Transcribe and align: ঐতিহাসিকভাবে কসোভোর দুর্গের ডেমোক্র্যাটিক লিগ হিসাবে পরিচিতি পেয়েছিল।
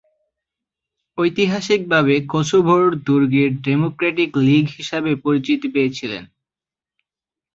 ঐতিহাসিকভাবে 1.17 2.15
কসোভোর 2.29 2.85
দুর্গের 3.05 3.51
ডেমোক্র্যাটিক 3.65 4.31
লিগ 4.47 4.65
হিসাবে 4.77 5.11
পরিচিতি 5.23 5.67
পেয়েছিল। 5.75 6.13